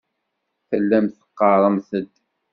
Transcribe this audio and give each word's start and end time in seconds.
Tellamt 0.69 1.17
teɣɣaremt-d. 1.37 2.11